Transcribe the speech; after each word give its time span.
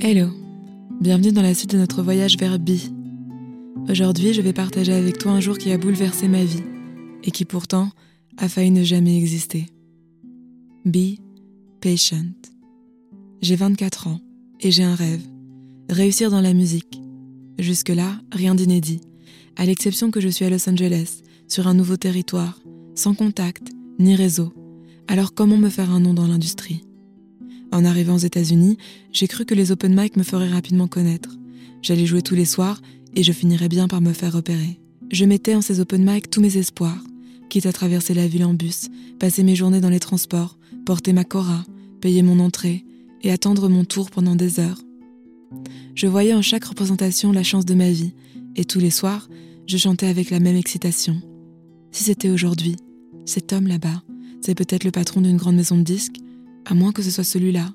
Hello, 0.00 0.28
bienvenue 1.00 1.32
dans 1.32 1.42
la 1.42 1.54
suite 1.54 1.72
de 1.72 1.76
notre 1.76 2.02
voyage 2.04 2.38
vers 2.38 2.60
B. 2.60 2.70
Aujourd'hui, 3.90 4.32
je 4.32 4.40
vais 4.40 4.52
partager 4.52 4.92
avec 4.92 5.18
toi 5.18 5.32
un 5.32 5.40
jour 5.40 5.58
qui 5.58 5.72
a 5.72 5.78
bouleversé 5.78 6.28
ma 6.28 6.44
vie 6.44 6.62
et 7.24 7.32
qui 7.32 7.44
pourtant 7.44 7.90
a 8.36 8.48
failli 8.48 8.70
ne 8.70 8.84
jamais 8.84 9.18
exister. 9.18 9.66
Be 10.84 11.18
patient. 11.80 12.32
J'ai 13.42 13.56
24 13.56 14.06
ans 14.06 14.20
et 14.60 14.70
j'ai 14.70 14.84
un 14.84 14.94
rêve, 14.94 15.26
réussir 15.90 16.30
dans 16.30 16.42
la 16.42 16.54
musique. 16.54 17.00
Jusque-là, 17.58 18.20
rien 18.30 18.54
d'inédit, 18.54 19.00
à 19.56 19.66
l'exception 19.66 20.12
que 20.12 20.20
je 20.20 20.28
suis 20.28 20.44
à 20.44 20.50
Los 20.50 20.68
Angeles, 20.68 21.22
sur 21.48 21.66
un 21.66 21.74
nouveau 21.74 21.96
territoire, 21.96 22.60
sans 22.94 23.14
contact 23.14 23.72
ni 23.98 24.14
réseau. 24.14 24.52
Alors 25.08 25.34
comment 25.34 25.56
me 25.56 25.70
faire 25.70 25.90
un 25.90 25.98
nom 25.98 26.14
dans 26.14 26.28
l'industrie? 26.28 26.87
En 27.72 27.84
arrivant 27.84 28.14
aux 28.14 28.18
États-Unis, 28.18 28.78
j'ai 29.12 29.28
cru 29.28 29.44
que 29.44 29.54
les 29.54 29.72
open 29.72 29.94
mic 29.94 30.16
me 30.16 30.22
feraient 30.22 30.48
rapidement 30.48 30.88
connaître. 30.88 31.30
J'allais 31.82 32.06
jouer 32.06 32.22
tous 32.22 32.34
les 32.34 32.44
soirs 32.44 32.80
et 33.14 33.22
je 33.22 33.32
finirais 33.32 33.68
bien 33.68 33.88
par 33.88 34.00
me 34.00 34.12
faire 34.12 34.32
repérer. 34.32 34.78
Je 35.10 35.24
mettais 35.24 35.54
en 35.54 35.60
ces 35.60 35.80
open 35.80 36.04
mic 36.04 36.30
tous 36.30 36.40
mes 36.40 36.56
espoirs, 36.56 37.02
quitte 37.48 37.66
à 37.66 37.72
traverser 37.72 38.14
la 38.14 38.26
ville 38.26 38.44
en 38.44 38.54
bus, 38.54 38.88
passer 39.18 39.42
mes 39.42 39.56
journées 39.56 39.80
dans 39.80 39.88
les 39.88 40.00
transports, 40.00 40.58
porter 40.84 41.12
ma 41.12 41.24
cora, 41.24 41.64
payer 42.00 42.22
mon 42.22 42.40
entrée 42.40 42.84
et 43.22 43.30
attendre 43.30 43.68
mon 43.68 43.84
tour 43.84 44.10
pendant 44.10 44.36
des 44.36 44.60
heures. 44.60 44.80
Je 45.94 46.06
voyais 46.06 46.34
en 46.34 46.42
chaque 46.42 46.64
représentation 46.64 47.32
la 47.32 47.42
chance 47.42 47.64
de 47.64 47.74
ma 47.74 47.90
vie 47.90 48.12
et 48.56 48.64
tous 48.64 48.80
les 48.80 48.90
soirs, 48.90 49.28
je 49.66 49.76
chantais 49.76 50.06
avec 50.06 50.30
la 50.30 50.40
même 50.40 50.56
excitation. 50.56 51.20
Si 51.90 52.04
c'était 52.04 52.30
aujourd'hui, 52.30 52.76
cet 53.24 53.52
homme 53.52 53.66
là-bas, 53.66 54.02
c'est 54.40 54.54
peut-être 54.54 54.84
le 54.84 54.90
patron 54.90 55.20
d'une 55.20 55.36
grande 55.36 55.56
maison 55.56 55.76
de 55.76 55.82
disques 55.82 56.16
à 56.68 56.74
moins 56.74 56.92
que 56.92 57.02
ce 57.02 57.10
soit 57.10 57.24
celui-là, 57.24 57.66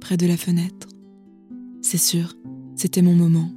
près 0.00 0.16
de 0.16 0.26
la 0.26 0.36
fenêtre. 0.36 0.86
C'est 1.82 1.98
sûr, 1.98 2.36
c'était 2.76 3.02
mon 3.02 3.14
moment. 3.14 3.50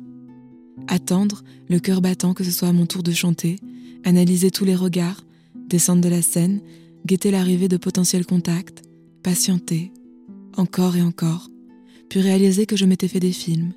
Attendre, 0.88 1.44
le 1.70 1.80
cœur 1.80 2.02
battant 2.02 2.34
que 2.34 2.44
ce 2.44 2.50
soit 2.50 2.70
à 2.70 2.74
mon 2.74 2.88
tour 2.88 3.04
de 3.04 3.12
chanter, 3.12 3.58
analyser 4.04 4.50
tous 4.50 4.66
les 4.66 4.76
regards, 4.76 5.24
descendre 5.68 6.02
de 6.02 6.10
la 6.10 6.24
scène, 6.24 6.62
guetter 7.06 7.30
l'arrivée 7.30 7.68
de 7.68 7.78
potentiels 7.78 8.26
contacts, 8.26 8.82
patienter, 9.22 9.92
encore 10.58 10.96
et 10.96 11.04
encore, 11.04 11.52
puis 12.10 12.20
réaliser 12.20 12.66
que 12.66 12.76
je 12.76 12.86
m'étais 12.86 13.08
fait 13.08 13.20
des 13.20 13.32
films, 13.32 13.74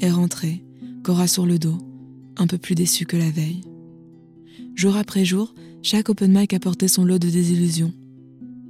et 0.00 0.10
rentrer, 0.10 0.64
Cora 1.02 1.28
sur 1.28 1.44
le 1.44 1.58
dos, 1.58 1.78
un 2.38 2.46
peu 2.46 2.56
plus 2.56 2.74
déçu 2.74 3.04
que 3.04 3.18
la 3.18 3.30
veille. 3.30 3.60
Jour 4.74 4.96
après 4.96 5.26
jour, 5.26 5.54
chaque 5.82 6.08
open 6.08 6.32
mic 6.32 6.54
apportait 6.54 6.88
son 6.88 7.04
lot 7.04 7.18
de 7.18 7.28
désillusions. 7.28 7.92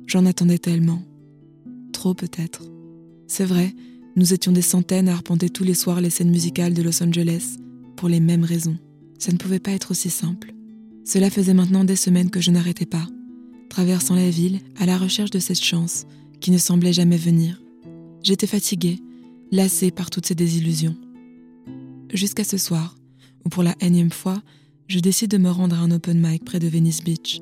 J'en 0.07 0.27
attendais 0.27 0.59
tellement 0.59 1.01
trop 1.97 2.15
peut-être. 2.15 2.63
C'est 3.27 3.47
vrai, 3.47 3.75
nous 4.17 4.35
étions 4.35 4.53
des 4.53 4.63
centaines 4.63 5.09
à 5.09 5.15
arpenter 5.15 5.49
tous 5.49 5.65
les 5.65 5.75
soirs 5.75 6.03
les 6.03 6.11
scènes 6.11 6.31
musicales 6.31 6.75
de 6.75 6.83
Los 6.83 7.03
Angeles, 7.03 7.57
pour 7.97 8.09
les 8.09 8.21
mêmes 8.21 8.45
raisons. 8.45 8.77
Ça 9.19 9.33
ne 9.33 9.39
pouvait 9.39 9.61
pas 9.61 9.71
être 9.71 9.93
aussi 9.93 10.11
simple. 10.11 10.53
Cela 11.05 11.31
faisait 11.31 11.55
maintenant 11.55 11.85
des 11.85 11.97
semaines 11.97 12.29
que 12.29 12.41
je 12.41 12.51
n'arrêtais 12.51 12.85
pas, 12.85 13.07
traversant 13.71 14.15
la 14.15 14.29
ville 14.29 14.61
à 14.79 14.85
la 14.85 14.99
recherche 14.99 15.31
de 15.31 15.39
cette 15.39 15.63
chance 15.63 16.05
qui 16.41 16.51
ne 16.51 16.59
semblait 16.59 16.93
jamais 16.93 17.17
venir. 17.17 17.63
J'étais 18.23 18.47
fatiguée, 18.47 18.99
lassée 19.51 19.91
par 19.91 20.11
toutes 20.11 20.27
ces 20.27 20.35
désillusions. 20.35 20.97
Jusqu'à 22.13 22.45
ce 22.45 22.59
soir, 22.59 22.99
où 23.47 23.49
pour 23.49 23.63
la 23.63 23.75
énième 23.81 24.13
fois, 24.13 24.43
je 24.87 25.01
décide 25.01 25.31
de 25.31 25.39
me 25.39 25.51
rendre 25.51 25.77
à 25.77 25.81
un 25.81 25.91
open 25.91 26.21
mic 26.21 26.45
près 26.45 26.59
de 26.59 26.69
Venice 26.69 27.03
Beach. 27.03 27.41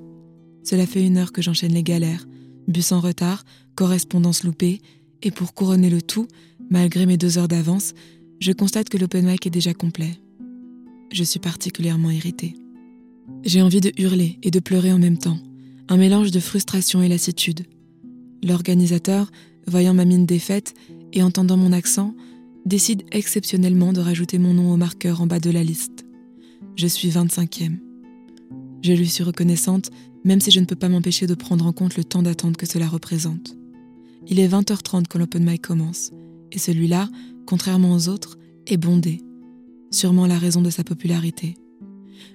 Cela 0.62 0.86
fait 0.86 1.05
une 1.05 1.16
heure 1.16 1.32
que 1.32 1.42
j'enchaîne 1.42 1.75
les 1.75 1.82
galères, 1.82 2.27
bus 2.69 2.93
en 2.93 3.01
retard, 3.01 3.45
correspondance 3.75 4.45
loupée, 4.45 4.81
et 5.23 5.31
pour 5.31 5.55
couronner 5.55 5.91
le 5.91 6.03
tout, 6.03 6.29
malgré 6.71 7.06
mes 7.06 7.17
deux 7.17 7.39
heures 7.39 7.48
d'avance, 7.48 7.95
je 8.41 8.53
constate 8.53 8.89
que 8.89 8.98
l'open 8.98 9.27
mic 9.27 9.47
est 9.47 9.51
déjà 9.51 9.75
complet. 9.75 10.19
Je 11.12 11.25
suis 11.25 11.41
particulièrement 11.41 12.11
irritée. 12.11 12.55
J'ai 13.44 13.62
envie 13.62 13.81
de 13.81 13.93
hurler 13.97 14.38
et 14.43 14.50
de 14.50 14.61
pleurer 14.61 14.93
en 14.93 14.99
même 14.99 15.19
temps, 15.19 15.38
un 15.88 15.97
mélange 15.97 16.31
de 16.31 16.41
frustration 16.41 17.03
et 17.03 17.09
lassitude. 17.09 17.65
L'organisateur, 18.43 19.31
voyant 19.67 19.94
ma 19.94 20.05
mine 20.05 20.27
défaite 20.27 20.75
et 21.12 21.22
entendant 21.22 21.56
mon 21.56 21.72
accent, 21.72 22.15
décide 22.67 23.05
exceptionnellement 23.12 23.93
de 23.93 24.00
rajouter 24.00 24.38
mon 24.38 24.55
nom 24.55 24.72
au 24.72 24.77
marqueur 24.77 25.21
en 25.21 25.27
bas 25.27 25.41
de 25.41 25.50
la 25.50 25.62
liste. 25.62 26.05
Je 26.77 26.87
suis 26.87 27.09
25e. 27.09 27.78
Je 28.83 28.93
lui 28.93 29.09
suis 29.09 29.25
reconnaissante 29.25 29.91
même 30.25 30.41
si 30.41 30.51
je 30.51 30.61
ne 30.61 30.65
peux 30.65 30.77
pas 30.77 30.89
m'empêcher 30.89 31.27
de 31.27 31.35
prendre 31.35 31.67
en 31.67 31.73
compte 31.73 31.97
le 31.97 32.05
temps 32.05 32.23
d'attente 32.23 32.57
que 32.57 32.67
cela 32.67 32.89
représente. 32.89 33.57
Il 34.27 34.41
est 34.41 34.49
20h30 34.49 35.05
quand 35.09 35.19
l'open 35.19 35.45
mic 35.45 35.62
commence, 35.62 36.11
et 36.53 36.59
celui-là, 36.59 37.11
contrairement 37.47 37.93
aux 37.93 38.09
autres, 38.09 38.39
est 38.67 38.77
bondé. 38.77 39.21
Sûrement 39.91 40.27
la 40.27 40.39
raison 40.39 40.62
de 40.62 40.71
sa 40.71 40.85
popularité. 40.85 41.57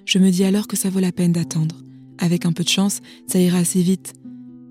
Je 0.04 0.18
me 0.18 0.30
dis 0.30 0.44
alors 0.44 0.68
que 0.68 0.76
ça 0.76 0.90
vaut 0.90 1.00
la 1.00 1.12
peine 1.12 1.32
d'attendre. 1.32 1.82
Avec 2.18 2.46
un 2.46 2.52
peu 2.52 2.62
de 2.62 2.68
chance, 2.68 3.00
ça 3.26 3.40
ira 3.40 3.58
assez 3.58 3.82
vite. 3.82 4.14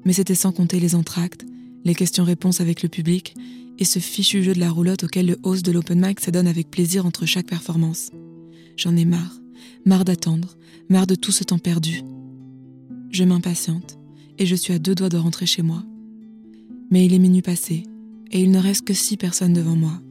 Mais 0.06 0.14
c'était 0.14 0.36
sans 0.36 0.52
compter 0.52 0.80
les 0.80 0.96
entractes, 0.96 1.46
les 1.84 1.96
questions-réponses 1.96 2.62
avec 2.62 2.84
le 2.84 2.90
public 2.90 3.36
et 3.80 3.86
ce 3.86 4.00
fichu 4.00 4.44
jeu 4.44 4.54
de 4.54 4.60
la 4.60 4.70
roulotte 4.70 5.06
auquel 5.06 5.26
le 5.26 5.40
host 5.44 5.66
de 5.66 5.72
l'open 5.72 6.06
mic 6.06 6.20
s'adonne 6.20 6.48
avec 6.48 6.70
plaisir 6.70 7.06
entre 7.06 7.26
chaque 7.26 7.48
performance. 7.48 8.12
J'en 8.76 8.96
ai 8.96 9.06
marre, 9.06 9.40
marre 9.86 10.06
d'attendre, 10.06 10.58
marre 10.90 11.08
de 11.08 11.16
tout 11.16 11.32
ce 11.32 11.44
temps 11.44 11.60
perdu. 11.60 12.02
Je 13.10 13.24
m'impatiente 13.24 13.98
et 14.38 14.46
je 14.46 14.56
suis 14.56 14.74
à 14.74 14.80
deux 14.80 14.96
doigts 14.96 15.10
de 15.10 15.18
rentrer 15.18 15.46
chez 15.46 15.62
moi. 15.62 15.84
Mais 16.92 17.06
il 17.06 17.14
est 17.14 17.20
minuit 17.20 17.42
passé 17.42 17.84
et 18.32 18.42
il 18.42 18.52
ne 18.52 18.60
reste 18.60 18.86
que 18.86 18.94
six 18.94 19.18
personnes 19.18 19.54
devant 19.54 19.76
moi. 19.76 20.02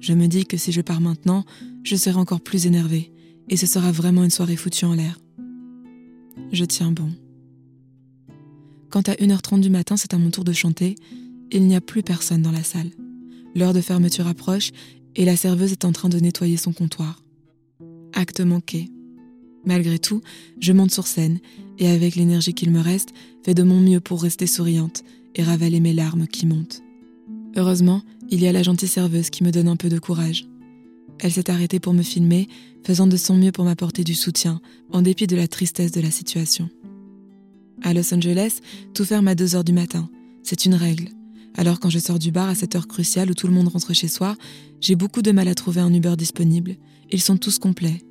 Je 0.00 0.12
me 0.12 0.26
dis 0.26 0.44
que 0.44 0.56
si 0.56 0.72
je 0.72 0.80
pars 0.80 1.00
maintenant, 1.00 1.44
je 1.84 1.96
serai 1.96 2.18
encore 2.18 2.40
plus 2.40 2.66
énervée 2.66 3.12
et 3.48 3.56
ce 3.56 3.66
sera 3.66 3.92
vraiment 3.92 4.24
une 4.24 4.30
soirée 4.30 4.56
foutue 4.56 4.84
en 4.84 4.94
l'air. 4.94 5.18
Je 6.52 6.64
tiens 6.64 6.92
bon. 6.92 7.10
Quand 8.90 9.08
à 9.08 9.14
1h30 9.14 9.60
du 9.60 9.70
matin 9.70 9.96
c'est 9.96 10.14
à 10.14 10.18
mon 10.18 10.30
tour 10.30 10.44
de 10.44 10.52
chanter, 10.52 10.96
il 11.52 11.66
n'y 11.66 11.76
a 11.76 11.80
plus 11.80 12.02
personne 12.02 12.42
dans 12.42 12.52
la 12.52 12.64
salle. 12.64 12.90
L'heure 13.54 13.72
de 13.72 13.80
fermeture 13.80 14.26
approche 14.26 14.72
et 15.14 15.24
la 15.24 15.36
serveuse 15.36 15.72
est 15.72 15.84
en 15.84 15.92
train 15.92 16.08
de 16.08 16.18
nettoyer 16.18 16.56
son 16.56 16.72
comptoir. 16.72 17.22
Acte 18.12 18.40
manqué. 18.40 18.90
Malgré 19.64 19.98
tout, 19.98 20.22
je 20.60 20.72
monte 20.72 20.92
sur 20.92 21.06
scène 21.06 21.40
et 21.78 21.88
avec 21.88 22.16
l'énergie 22.16 22.54
qu'il 22.54 22.70
me 22.70 22.80
reste, 22.80 23.12
fais 23.44 23.54
de 23.54 23.62
mon 23.62 23.80
mieux 23.80 24.00
pour 24.00 24.22
rester 24.22 24.46
souriante 24.46 25.04
et 25.34 25.42
ravaler 25.42 25.80
mes 25.80 25.92
larmes 25.92 26.26
qui 26.26 26.46
montent. 26.46 26.82
Heureusement, 27.56 28.02
il 28.30 28.42
y 28.42 28.48
a 28.48 28.52
la 28.52 28.62
gentille 28.62 28.88
serveuse 28.88 29.30
qui 29.30 29.44
me 29.44 29.50
donne 29.50 29.68
un 29.68 29.76
peu 29.76 29.88
de 29.88 29.98
courage. 29.98 30.46
Elle 31.18 31.32
s'est 31.32 31.50
arrêtée 31.50 31.80
pour 31.80 31.94
me 31.94 32.02
filmer, 32.02 32.48
faisant 32.84 33.06
de 33.06 33.16
son 33.16 33.36
mieux 33.36 33.52
pour 33.52 33.64
m'apporter 33.64 34.04
du 34.04 34.14
soutien, 34.14 34.60
en 34.92 35.02
dépit 35.02 35.26
de 35.26 35.36
la 35.36 35.48
tristesse 35.48 35.92
de 35.92 36.00
la 36.00 36.10
situation. 36.10 36.68
À 37.82 37.94
Los 37.94 38.12
Angeles, 38.12 38.60
tout 38.94 39.04
ferme 39.04 39.28
à 39.28 39.34
2 39.34 39.56
heures 39.56 39.64
du 39.64 39.72
matin. 39.72 40.08
C'est 40.42 40.66
une 40.66 40.74
règle. 40.74 41.08
Alors 41.54 41.80
quand 41.80 41.90
je 41.90 41.98
sors 41.98 42.18
du 42.18 42.30
bar 42.30 42.48
à 42.48 42.54
cette 42.54 42.74
heure 42.74 42.86
cruciale 42.86 43.30
où 43.30 43.34
tout 43.34 43.46
le 43.46 43.52
monde 43.52 43.68
rentre 43.68 43.94
chez 43.94 44.08
soi, 44.08 44.36
j'ai 44.80 44.94
beaucoup 44.94 45.22
de 45.22 45.32
mal 45.32 45.48
à 45.48 45.54
trouver 45.54 45.80
un 45.80 45.92
Uber 45.92 46.14
disponible. 46.16 46.76
Ils 47.10 47.20
sont 47.20 47.38
tous 47.38 47.58
complets. 47.58 48.02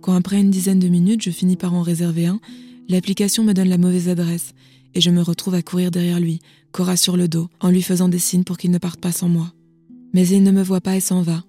Quand 0.00 0.14
après 0.14 0.40
une 0.40 0.50
dizaine 0.50 0.78
de 0.78 0.88
minutes, 0.88 1.22
je 1.22 1.30
finis 1.30 1.56
par 1.56 1.74
en 1.74 1.82
réserver 1.82 2.26
un, 2.26 2.40
l'application 2.88 3.44
me 3.44 3.52
donne 3.52 3.68
la 3.68 3.78
mauvaise 3.78 4.08
adresse 4.08 4.54
et 4.94 5.00
je 5.00 5.10
me 5.10 5.22
retrouve 5.22 5.54
à 5.54 5.62
courir 5.62 5.90
derrière 5.90 6.20
lui, 6.20 6.40
Cora 6.72 6.96
sur 6.96 7.16
le 7.16 7.28
dos, 7.28 7.48
en 7.60 7.70
lui 7.70 7.82
faisant 7.82 8.08
des 8.08 8.18
signes 8.18 8.44
pour 8.44 8.56
qu'il 8.56 8.70
ne 8.70 8.78
parte 8.78 9.00
pas 9.00 9.12
sans 9.12 9.28
moi. 9.28 9.52
Mais 10.12 10.26
il 10.28 10.42
ne 10.42 10.50
me 10.50 10.62
voit 10.62 10.80
pas 10.80 10.96
et 10.96 11.00
s'en 11.00 11.22
va. 11.22 11.44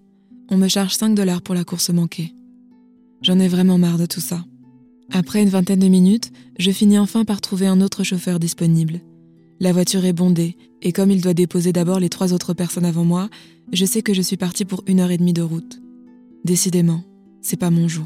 On 0.50 0.57
me 0.57 0.68
charge 0.68 0.95
5 0.95 1.16
dollars 1.16 1.41
pour 1.41 1.56
la 1.56 1.63
course 1.63 1.90
manquée. 1.90 2.34
J'en 3.22 3.40
ai 3.40 3.47
vraiment 3.47 3.78
marre 3.78 3.97
de 3.97 4.06
tout 4.06 4.22
ça. 4.22 4.45
Après 5.12 5.41
une 5.41 5.50
vingtaine 5.50 5.79
de 5.79 5.88
minutes, 5.88 6.31
je 6.57 6.72
finis 6.72 6.97
enfin 6.97 7.25
par 7.25 7.41
trouver 7.41 7.68
un 7.68 7.81
autre 7.81 8.03
chauffeur 8.03 8.40
disponible. 8.40 9.01
La 9.59 9.72
voiture 9.72 10.06
est 10.06 10.13
bondée, 10.13 10.57
et 10.81 10.92
comme 10.92 11.12
il 11.12 11.21
doit 11.21 11.33
déposer 11.33 11.71
d'abord 11.71 12.00
les 12.00 12.09
trois 12.09 12.33
autres 12.33 12.54
personnes 12.54 12.86
avant 12.86 13.06
moi, 13.06 13.30
je 13.71 13.86
sais 13.86 14.01
que 14.01 14.13
je 14.13 14.21
suis 14.21 14.38
partie 14.38 14.65
pour 14.65 14.83
une 14.88 15.00
heure 15.00 15.12
et 15.12 15.18
demie 15.18 15.33
de 15.33 15.42
route. 15.42 15.81
Décidément, 16.44 17.04
c'est 17.42 17.59
pas 17.59 17.71
mon 17.71 17.88
jour. 17.88 18.06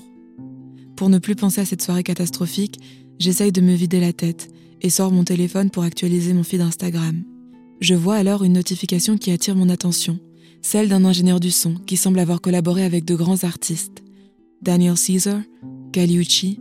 Pour 0.95 1.09
ne 1.09 1.17
plus 1.17 1.35
penser 1.35 1.61
à 1.61 1.65
cette 1.65 1.81
soirée 1.81 2.03
catastrophique, 2.03 2.79
j'essaye 3.19 3.51
de 3.51 3.61
me 3.61 3.73
vider 3.73 3.99
la 3.99 4.13
tête 4.13 4.49
et 4.81 4.89
sors 4.89 5.11
mon 5.11 5.23
téléphone 5.23 5.69
pour 5.69 5.83
actualiser 5.83 6.33
mon 6.33 6.43
feed 6.43 6.61
Instagram. 6.61 7.23
Je 7.81 7.95
vois 7.95 8.15
alors 8.15 8.43
une 8.43 8.53
notification 8.53 9.17
qui 9.17 9.31
attire 9.31 9.55
mon 9.55 9.69
attention, 9.69 10.19
celle 10.61 10.89
d'un 10.89 11.05
ingénieur 11.05 11.39
du 11.39 11.51
son 11.51 11.75
qui 11.75 11.97
semble 11.97 12.19
avoir 12.19 12.41
collaboré 12.41 12.83
avec 12.83 13.05
de 13.05 13.15
grands 13.15 13.43
artistes. 13.43 14.03
Daniel 14.61 14.95
Caesar, 14.95 15.41
Galiucci. 15.91 16.59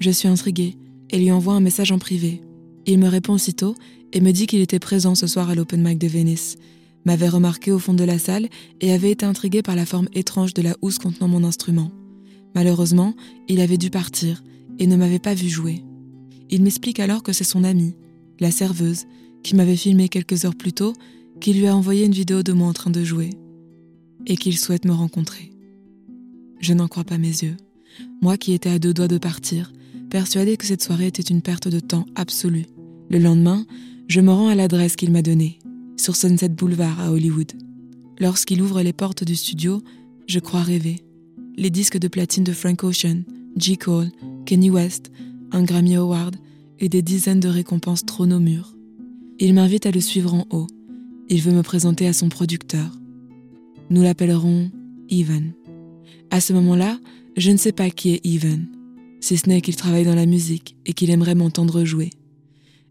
Je 0.00 0.10
suis 0.10 0.28
intriguée 0.28 0.76
et 1.10 1.18
lui 1.18 1.32
envoie 1.32 1.54
un 1.54 1.60
message 1.60 1.92
en 1.92 1.98
privé. 1.98 2.42
Il 2.86 2.98
me 2.98 3.08
répond 3.08 3.34
aussitôt 3.34 3.74
et 4.12 4.20
me 4.20 4.32
dit 4.32 4.46
qu'il 4.46 4.60
était 4.60 4.78
présent 4.78 5.14
ce 5.14 5.26
soir 5.26 5.50
à 5.50 5.54
l'Open 5.54 5.82
Mic 5.82 5.98
de 5.98 6.06
Venice, 6.06 6.56
m'avait 7.04 7.28
remarqué 7.28 7.72
au 7.72 7.78
fond 7.78 7.94
de 7.94 8.04
la 8.04 8.18
salle 8.18 8.48
et 8.80 8.92
avait 8.92 9.10
été 9.10 9.24
intrigué 9.24 9.62
par 9.62 9.76
la 9.76 9.86
forme 9.86 10.08
étrange 10.12 10.54
de 10.54 10.62
la 10.62 10.76
housse 10.82 10.98
contenant 10.98 11.28
mon 11.28 11.44
instrument. 11.44 11.90
Malheureusement, 12.54 13.14
il 13.48 13.60
avait 13.60 13.76
dû 13.78 13.90
partir 13.90 14.42
et 14.78 14.86
ne 14.86 14.96
m'avait 14.96 15.18
pas 15.18 15.34
vu 15.34 15.48
jouer. 15.48 15.82
Il 16.50 16.62
m'explique 16.62 17.00
alors 17.00 17.22
que 17.22 17.32
c'est 17.32 17.44
son 17.44 17.64
amie, 17.64 17.94
la 18.40 18.50
serveuse, 18.50 19.04
qui 19.42 19.54
m'avait 19.54 19.76
filmé 19.76 20.08
quelques 20.08 20.44
heures 20.44 20.56
plus 20.56 20.72
tôt, 20.72 20.92
qui 21.40 21.52
lui 21.52 21.66
a 21.66 21.76
envoyé 21.76 22.04
une 22.04 22.12
vidéo 22.12 22.42
de 22.42 22.52
moi 22.52 22.68
en 22.68 22.72
train 22.72 22.90
de 22.90 23.04
jouer. 23.04 23.30
et 24.26 24.36
qu'il 24.36 24.58
souhaite 24.58 24.84
me 24.84 24.92
rencontrer. 24.92 25.52
Je 26.60 26.74
n'en 26.74 26.88
crois 26.88 27.04
pas 27.04 27.18
mes 27.18 27.28
yeux. 27.28 27.56
Moi 28.20 28.36
qui 28.36 28.52
étais 28.52 28.68
à 28.68 28.78
deux 28.78 28.92
doigts 28.92 29.08
de 29.08 29.16
partir, 29.16 29.72
persuadée 30.10 30.56
que 30.56 30.66
cette 30.66 30.82
soirée 30.82 31.06
était 31.06 31.22
une 31.22 31.40
perte 31.40 31.68
de 31.68 31.80
temps 31.80 32.04
absolue. 32.14 32.66
Le 33.08 33.18
lendemain, 33.18 33.64
je 34.08 34.20
me 34.20 34.30
rends 34.30 34.48
à 34.48 34.54
l'adresse 34.54 34.96
qu'il 34.96 35.12
m'a 35.12 35.22
donnée, 35.22 35.58
sur 35.96 36.16
Sunset 36.16 36.50
Boulevard 36.50 37.00
à 37.00 37.10
Hollywood. 37.10 37.52
Lorsqu'il 38.18 38.60
ouvre 38.60 38.82
les 38.82 38.92
portes 38.92 39.24
du 39.24 39.36
studio, 39.36 39.82
je 40.26 40.40
crois 40.40 40.62
rêver. 40.62 41.02
Les 41.56 41.70
disques 41.70 41.98
de 41.98 42.08
platine 42.08 42.44
de 42.44 42.52
Frank 42.52 42.84
Ocean, 42.84 43.22
G. 43.56 43.76
Cole, 43.76 44.10
Kenny 44.44 44.70
West, 44.70 45.10
un 45.52 45.62
Grammy 45.62 45.96
Award 45.96 46.36
et 46.78 46.88
des 46.88 47.02
dizaines 47.02 47.40
de 47.40 47.48
récompenses 47.48 48.04
trônent 48.04 48.32
au 48.32 48.40
mur. 48.40 48.74
Il 49.38 49.54
m'invite 49.54 49.86
à 49.86 49.90
le 49.90 50.00
suivre 50.00 50.34
en 50.34 50.46
haut. 50.50 50.66
Il 51.28 51.42
veut 51.42 51.52
me 51.52 51.62
présenter 51.62 52.06
à 52.06 52.12
son 52.12 52.28
producteur. 52.28 52.98
Nous 53.90 54.02
l'appellerons 54.02 54.70
Even. 55.10 55.52
À 56.30 56.40
ce 56.40 56.52
moment-là, 56.52 56.98
je 57.36 57.50
ne 57.50 57.56
sais 57.56 57.72
pas 57.72 57.90
qui 57.90 58.10
est 58.10 58.26
Even, 58.26 58.66
si 59.20 59.36
ce 59.36 59.48
n'est 59.48 59.60
qu'il 59.60 59.76
travaille 59.76 60.04
dans 60.04 60.14
la 60.14 60.26
musique 60.26 60.76
et 60.86 60.92
qu'il 60.92 61.10
aimerait 61.10 61.34
m'entendre 61.34 61.84
jouer. 61.84 62.10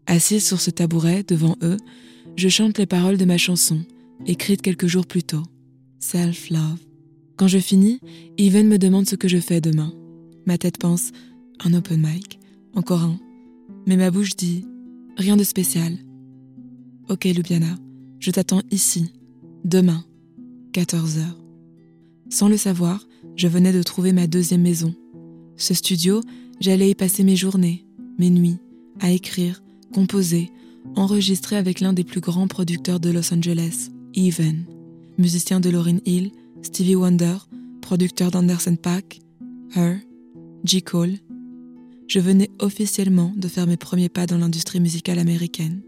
Assise 0.06 0.44
sur 0.44 0.60
ce 0.60 0.70
tabouret 0.70 1.22
devant 1.22 1.56
eux, 1.62 1.76
je 2.36 2.48
chante 2.48 2.78
les 2.78 2.86
paroles 2.86 3.18
de 3.18 3.24
ma 3.24 3.36
chanson, 3.36 3.80
écrite 4.26 4.62
quelques 4.62 4.86
jours 4.86 5.06
plus 5.06 5.22
tôt, 5.22 5.42
Self 5.98 6.50
Love. 6.50 6.78
Quand 7.36 7.48
je 7.48 7.58
finis, 7.58 8.00
Even 8.38 8.68
me 8.68 8.78
demande 8.78 9.08
ce 9.08 9.16
que 9.16 9.28
je 9.28 9.38
fais 9.38 9.60
demain. 9.60 9.92
Ma 10.46 10.58
tête 10.58 10.78
pense, 10.78 11.12
un 11.64 11.74
open 11.74 12.00
mic, 12.00 12.37
encore 12.78 13.02
un. 13.02 13.18
Mais 13.86 13.96
ma 13.96 14.10
bouche 14.10 14.36
dit, 14.36 14.64
rien 15.16 15.36
de 15.36 15.44
spécial. 15.44 15.92
Ok, 17.08 17.24
Lubiana, 17.24 17.74
je 18.20 18.30
t'attends 18.30 18.62
ici, 18.70 19.12
demain, 19.64 20.04
14h. 20.72 21.24
Sans 22.30 22.48
le 22.48 22.56
savoir, 22.56 23.06
je 23.36 23.48
venais 23.48 23.72
de 23.72 23.82
trouver 23.82 24.12
ma 24.12 24.26
deuxième 24.26 24.62
maison. 24.62 24.94
Ce 25.56 25.74
studio, 25.74 26.20
j'allais 26.60 26.90
y 26.90 26.94
passer 26.94 27.24
mes 27.24 27.36
journées, 27.36 27.84
mes 28.18 28.30
nuits, 28.30 28.58
à 29.00 29.10
écrire, 29.10 29.62
composer, 29.92 30.50
enregistrer 30.94 31.56
avec 31.56 31.80
l'un 31.80 31.92
des 31.92 32.04
plus 32.04 32.20
grands 32.20 32.48
producteurs 32.48 33.00
de 33.00 33.10
Los 33.10 33.32
Angeles, 33.34 33.90
Even, 34.14 34.64
musicien 35.18 35.60
de 35.60 35.70
Lauryn 35.70 35.98
Hill, 36.04 36.30
Stevie 36.62 36.96
Wonder, 36.96 37.36
producteur 37.80 38.30
d'Anderson 38.30 38.76
Paak, 38.76 39.20
Her, 39.74 39.96
J. 40.64 40.82
Cole. 40.82 41.18
Je 42.08 42.20
venais 42.20 42.50
officiellement 42.58 43.34
de 43.36 43.48
faire 43.48 43.66
mes 43.66 43.76
premiers 43.76 44.08
pas 44.08 44.26
dans 44.26 44.38
l'industrie 44.38 44.80
musicale 44.80 45.18
américaine. 45.18 45.82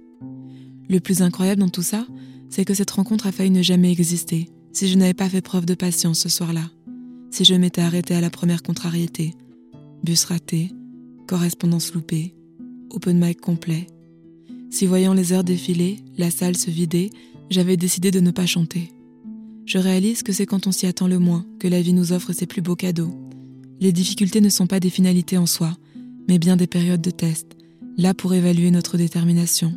Le 0.90 1.00
plus 1.00 1.22
incroyable 1.22 1.62
dans 1.62 1.70
tout 1.70 1.82
ça, 1.82 2.06
c'est 2.50 2.67
que 2.67 2.75
cette 2.75 2.90
rencontre 2.90 3.26
a 3.26 3.32
failli 3.32 3.50
ne 3.50 3.62
jamais 3.62 3.90
exister 3.90 4.50
si 4.72 4.87
je 4.87 4.99
n'avais 4.99 5.14
pas 5.14 5.31
fait 5.31 5.40
preuve 5.40 5.64
de 5.64 5.75
patience 5.75 6.20
ce 6.20 6.28
soir-là, 6.28 6.70
si 7.31 7.44
je 7.44 7.55
m'étais 7.55 7.81
arrêtée 7.81 8.14
à 8.14 8.20
la 8.20 8.28
première 8.28 8.62
contrariété, 8.62 9.32
bus 10.05 10.25
raté, 10.25 10.70
correspondance 11.26 11.94
loupée, 11.94 12.34
open 12.90 13.19
mic 13.19 13.40
complet. 13.40 13.87
Si 14.69 14.84
voyant 14.84 15.14
les 15.14 15.32
heures 15.32 15.43
défiler, 15.43 16.00
la 16.19 16.31
salle 16.31 16.56
se 16.56 16.70
vider, 16.70 17.11
j'avais 17.49 17.78
décidé 17.78 18.11
de 18.11 18.20
ne 18.20 18.31
pas 18.31 18.46
chanter. 18.46 18.93
Je 19.64 19.78
réalise 19.78 20.23
que 20.23 20.32
c'est 20.32 20.46
quand 20.46 20.66
on 20.66 20.73
s'y 20.73 20.87
attend 20.87 21.08
le 21.08 21.19
moins 21.19 21.46
que 21.58 21.66
la 21.69 21.81
vie 21.81 21.94
nous 21.94 22.12
offre 22.12 22.34
ses 22.34 22.46
plus 22.46 22.62
beaux 22.62 22.76
cadeaux. 22.76 23.14
Les 23.81 23.93
difficultés 23.93 24.43
ne 24.43 24.50
sont 24.50 24.66
pas 24.66 24.81
des 24.81 24.90
finalités 24.90 25.38
en 25.38 25.46
soi, 25.46 25.76
mais 26.31 26.38
bien 26.38 26.56
des 26.56 26.69
périodes 26.69 27.00
de 27.00 27.11
test, 27.11 27.56
là 27.97 28.15
pour 28.15 28.35
évaluer 28.35 28.71
notre 28.71 28.97
détermination. 28.97 29.77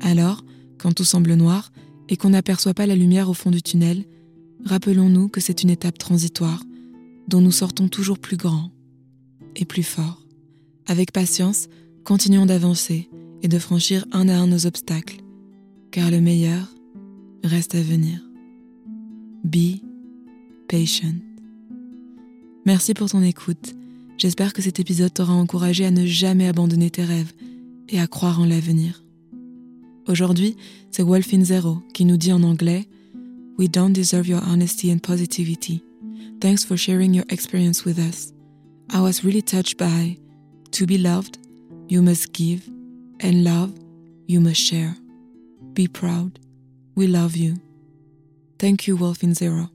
Alors, 0.00 0.42
quand 0.78 0.94
tout 0.94 1.04
semble 1.04 1.34
noir 1.34 1.70
et 2.08 2.16
qu'on 2.16 2.30
n'aperçoit 2.30 2.72
pas 2.72 2.86
la 2.86 2.96
lumière 2.96 3.28
au 3.28 3.34
fond 3.34 3.50
du 3.50 3.60
tunnel, 3.60 4.06
rappelons-nous 4.64 5.28
que 5.28 5.42
c'est 5.42 5.62
une 5.62 5.68
étape 5.68 5.98
transitoire 5.98 6.64
dont 7.28 7.42
nous 7.42 7.52
sortons 7.52 7.88
toujours 7.88 8.18
plus 8.18 8.38
grands 8.38 8.70
et 9.54 9.66
plus 9.66 9.82
forts. 9.82 10.22
Avec 10.86 11.12
patience, 11.12 11.68
continuons 12.04 12.46
d'avancer 12.46 13.10
et 13.42 13.48
de 13.48 13.58
franchir 13.58 14.06
un 14.12 14.30
à 14.30 14.36
un 14.36 14.46
nos 14.46 14.64
obstacles, 14.64 15.18
car 15.90 16.10
le 16.10 16.22
meilleur 16.22 16.74
reste 17.42 17.74
à 17.74 17.82
venir. 17.82 18.18
Be 19.44 19.82
patient. 20.68 21.16
Merci 22.64 22.94
pour 22.94 23.10
ton 23.10 23.22
écoute. 23.22 23.74
J'espère 24.16 24.52
que 24.52 24.62
cet 24.62 24.78
épisode 24.80 25.12
t'aura 25.12 25.32
encouragé 25.32 25.84
à 25.84 25.90
ne 25.90 26.06
jamais 26.06 26.46
abandonner 26.46 26.90
tes 26.90 27.04
rêves 27.04 27.32
et 27.88 28.00
à 28.00 28.06
croire 28.06 28.40
en 28.40 28.44
l'avenir. 28.44 29.02
Aujourd'hui, 30.06 30.56
c'est 30.90 31.02
Wolfin 31.02 31.42
Zero 31.44 31.78
qui 31.92 32.04
nous 32.04 32.16
dit 32.16 32.32
en 32.32 32.42
anglais 32.42 32.86
We 33.58 33.68
don't 33.68 33.92
deserve 33.92 34.28
your 34.28 34.42
honesty 34.46 34.92
and 34.92 34.98
positivity. 34.98 35.82
Thanks 36.40 36.64
for 36.64 36.76
sharing 36.76 37.14
your 37.14 37.24
experience 37.30 37.84
with 37.84 37.98
us. 37.98 38.32
I 38.92 39.00
was 39.00 39.24
really 39.24 39.42
touched 39.42 39.78
by 39.78 40.18
To 40.72 40.86
be 40.86 40.98
loved, 40.98 41.38
you 41.88 42.02
must 42.02 42.32
give, 42.32 42.68
and 43.20 43.44
love, 43.44 43.72
you 44.26 44.40
must 44.40 44.60
share. 44.60 44.96
Be 45.72 45.86
proud. 45.86 46.40
We 46.96 47.06
love 47.06 47.36
you. 47.36 47.54
Thank 48.58 48.88
you, 48.88 48.96
Wolfin 48.96 49.34
Zero. 49.34 49.70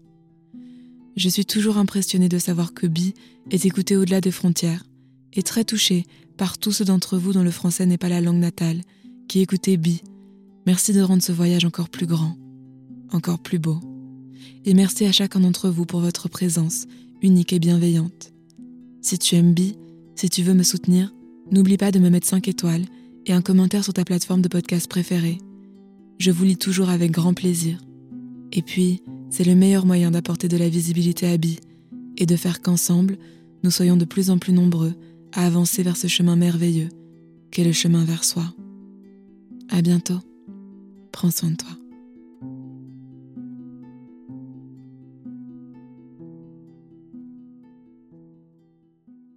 Je 1.20 1.28
suis 1.28 1.44
toujours 1.44 1.78
impressionnée 1.78 2.30
de 2.30 2.40
savoir 2.40 2.74
que 2.74 2.88
Bi 2.88 3.14
est 3.52 3.66
écouté 3.66 3.98
au-delà 3.98 4.22
des 4.22 4.32
frontières 4.32 4.86
et 5.34 5.44
très 5.44 5.66
touchée 5.66 6.06
par 6.38 6.58
tous 6.58 6.72
ceux 6.72 6.86
d'entre 6.86 7.18
vous 7.18 7.34
dont 7.34 7.44
le 7.44 7.52
français 7.52 7.86
n'est 7.86 7.98
pas 7.98 8.08
la 8.08 8.22
langue 8.22 8.40
natale, 8.40 8.84
qui 9.28 9.42
écoutez 9.42 9.76
Bi. 9.76 10.02
Merci 10.66 10.94
de 10.94 11.02
rendre 11.02 11.22
ce 11.22 11.34
voyage 11.34 11.66
encore 11.66 11.90
plus 11.90 12.06
grand, 12.06 12.38
encore 13.12 13.40
plus 13.40 13.60
beau. 13.60 13.82
Et 14.64 14.74
merci 14.74 15.04
à 15.04 15.12
chacun 15.12 15.42
d'entre 15.42 15.70
vous 15.70 15.86
pour 15.86 16.00
votre 16.00 16.30
présence 16.30 16.86
unique 17.22 17.52
et 17.52 17.60
bienveillante. 17.60 18.32
Si 19.02 19.20
tu 19.20 19.36
aimes 19.36 19.54
Bi, 19.54 19.76
si 20.16 20.30
tu 20.30 20.42
veux 20.42 20.54
me 20.54 20.64
soutenir, 20.64 21.14
n'oublie 21.52 21.76
pas 21.76 21.92
de 21.92 22.00
me 22.00 22.10
mettre 22.10 22.28
5 22.28 22.48
étoiles 22.48 22.86
et 23.26 23.34
un 23.34 23.42
commentaire 23.42 23.84
sur 23.84 23.92
ta 23.92 24.06
plateforme 24.06 24.42
de 24.42 24.48
podcast 24.48 24.88
préférée. 24.88 25.40
Je 26.18 26.32
vous 26.32 26.46
lis 26.46 26.58
toujours 26.58 26.90
avec 26.90 27.12
grand 27.12 27.34
plaisir. 27.34 27.78
Et 28.54 28.62
puis, 28.62 29.04
c'est 29.30 29.44
le 29.44 29.56
meilleur 29.56 29.86
moyen 29.86 30.12
d'apporter 30.12 30.48
de 30.48 30.58
la 30.58 30.70
visibilité 30.70 31.28
à 31.28 31.38
Bi 31.38 31.60
et 32.18 32.26
de 32.26 32.36
faire 32.36 32.62
qu'ensemble, 32.62 33.18
nous 33.64 33.72
soyons 33.72 33.98
de 33.98 34.06
plus 34.06 34.30
en 34.30 34.38
plus 34.38 34.54
nombreux 34.54 34.94
à 35.34 35.46
avancer 35.46 35.84
vers 35.84 35.98
ce 35.98 36.08
chemin 36.08 36.36
merveilleux 36.36 36.90
qu'est 37.52 37.64
le 37.64 37.72
chemin 37.72 38.04
vers 38.04 38.24
soi. 38.24 38.44
À 39.70 39.82
bientôt. 39.82 40.20
Prends 41.12 41.32
soin 41.32 41.52
de 41.52 41.56
toi. 41.56 41.79